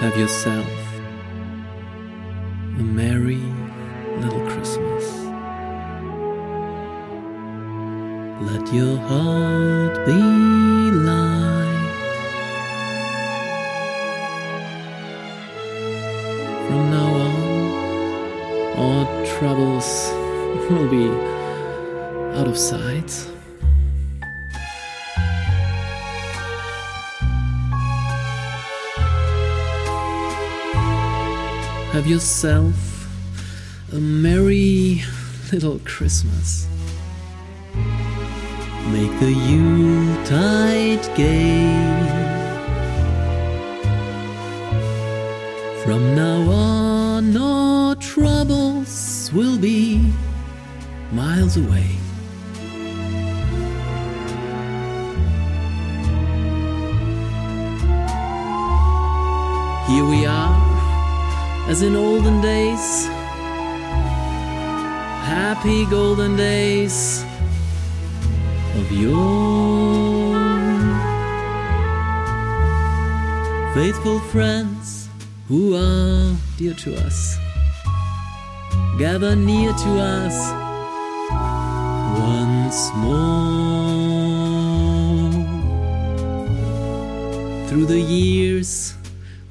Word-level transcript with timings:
Have 0.00 0.14
yourself 0.18 0.66
a 2.78 2.82
merry 2.82 3.42
little 4.20 4.46
Christmas. 4.50 5.04
Let 8.42 8.74
your 8.74 8.98
heart 8.98 10.04
be 10.04 10.12
light. 11.00 11.96
From 16.68 16.90
now 16.90 17.14
on, 17.24 17.34
all 18.76 19.26
troubles 19.38 20.10
will 20.70 20.88
be 20.90 21.08
out 22.38 22.46
of 22.46 22.58
sight. 22.58 23.35
Have 31.96 32.06
yourself 32.06 33.08
a 33.90 33.96
merry 33.96 35.02
little 35.50 35.78
Christmas. 35.86 36.68
Make 38.92 39.18
the 39.18 39.32
Yuletide 39.32 41.16
gay. 41.16 41.72
From 45.84 46.14
now 46.14 46.50
on, 46.50 47.32
no 47.32 47.94
troubles 47.98 49.30
will 49.32 49.56
be 49.56 50.12
miles 51.12 51.56
away. 51.56 51.96
Here 59.88 60.04
we 60.04 60.26
are, 60.26 60.55
as 61.68 61.82
in 61.82 61.96
olden 61.96 62.40
days. 62.40 63.06
Happy 65.26 65.84
golden 65.86 66.36
days 66.36 67.24
of 68.76 68.92
yore. 68.92 70.36
Faithful 73.74 74.20
friends 74.20 75.08
who 75.48 75.74
are 75.76 76.34
dear 76.56 76.74
to 76.74 76.96
us, 77.04 77.36
gather 78.98 79.34
near 79.36 79.72
to 79.72 80.00
us 80.00 80.36
once 82.18 82.90
more. 82.96 83.36
Through 87.68 87.86
the 87.86 88.00
years, 88.00 88.94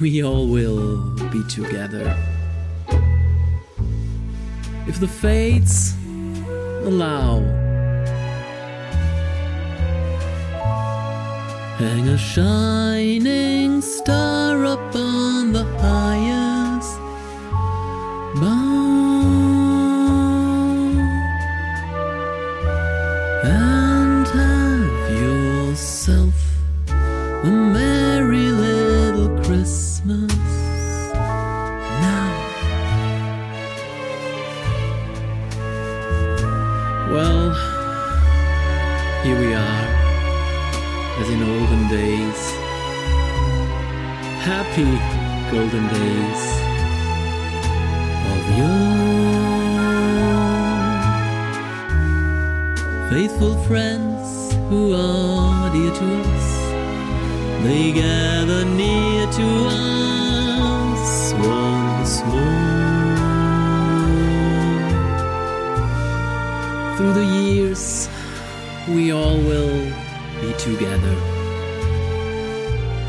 we 0.00 0.22
all 0.22 0.46
will 0.46 1.10
be 1.30 1.42
together. 1.48 2.16
If 4.86 5.00
the 5.00 5.08
fates 5.08 5.94
allow, 6.84 7.40
hang 11.78 12.08
a 12.08 12.18
shining 12.18 13.80
star 13.80 14.64
upon 14.64 15.52
the 15.52 15.64
highest 15.80 16.98
bough 18.40 18.76
and 23.44 24.26
have 24.28 25.10
yourself 25.22 26.34
a 27.44 27.46
merry 27.46 28.50
little 28.50 28.75
Well, 37.08 37.54
here 39.22 39.38
we 39.38 39.54
are, 39.54 39.86
as 41.20 41.28
in 41.30 41.40
olden 41.40 41.88
days. 41.88 42.50
Happy 44.42 44.98
golden 45.52 45.86
days 45.86 46.42
of 48.32 48.40
yore. 48.58 48.96
Faithful 53.08 53.54
friends 53.68 54.54
who 54.68 54.92
are 54.92 55.70
dear 55.72 55.92
to 55.92 56.22
us, 56.22 56.46
they 57.62 57.92
gather 57.92 58.64
near 58.64 59.30
to 59.30 59.46
us 59.68 59.85
Through 66.96 67.12
the 67.12 67.26
years, 67.26 68.08
we 68.88 69.12
all 69.12 69.36
will 69.36 69.84
be 70.40 70.52
together. 70.58 71.14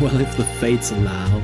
Well, 0.00 0.20
if 0.20 0.36
the 0.36 0.44
fates 0.60 0.92
allow. 0.92 1.42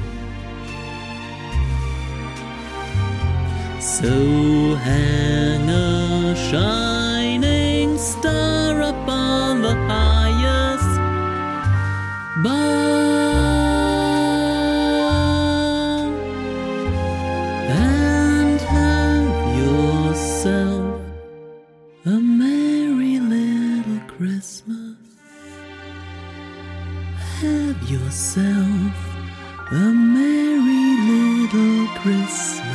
So 3.81 4.77
hang 4.77 5.69
a 5.69 6.37
shining 6.37 6.88
Have 27.69 27.91
yourself 27.91 28.97
a 29.73 29.93
merry 29.93 30.85
little 31.05 31.87
Christmas. 32.01 32.68